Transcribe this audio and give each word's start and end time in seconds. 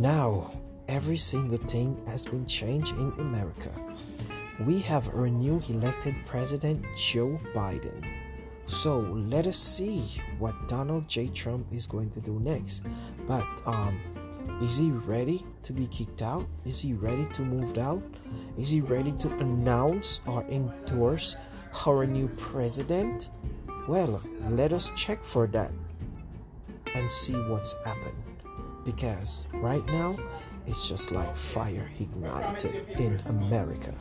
Now, 0.00 0.50
every 0.88 1.18
single 1.18 1.58
thing 1.58 2.02
has 2.06 2.24
been 2.24 2.46
changed 2.46 2.96
in 2.96 3.12
America. 3.18 3.70
We 4.60 4.78
have 4.78 5.06
a 5.08 5.28
new 5.28 5.60
elected 5.68 6.14
president, 6.24 6.86
Joe 6.96 7.38
Biden. 7.54 8.02
So 8.64 9.00
let 9.00 9.46
us 9.46 9.58
see 9.58 10.22
what 10.38 10.54
Donald 10.68 11.06
J. 11.06 11.28
Trump 11.28 11.66
is 11.70 11.86
going 11.86 12.08
to 12.12 12.20
do 12.22 12.40
next. 12.40 12.82
But 13.28 13.44
um, 13.66 14.00
is 14.62 14.78
he 14.78 14.90
ready 14.90 15.44
to 15.64 15.74
be 15.74 15.86
kicked 15.86 16.22
out? 16.22 16.46
Is 16.64 16.80
he 16.80 16.94
ready 16.94 17.26
to 17.34 17.42
move 17.42 17.76
out? 17.76 18.02
Is 18.56 18.70
he 18.70 18.80
ready 18.80 19.12
to 19.12 19.28
announce 19.36 20.22
or 20.26 20.44
endorse 20.44 21.36
our 21.86 22.06
new 22.06 22.28
president? 22.38 23.28
Well, 23.86 24.22
let 24.48 24.72
us 24.72 24.92
check 24.96 25.22
for 25.22 25.46
that 25.48 25.72
and 26.94 27.12
see 27.12 27.34
what's 27.34 27.74
happened. 27.84 28.29
Because 28.90 29.46
right 29.52 29.86
now, 29.86 30.16
it's 30.66 30.88
just 30.88 31.12
like 31.12 31.36
fire 31.36 31.88
ignited 32.00 32.88
in 32.98 33.20
America. 33.28 33.94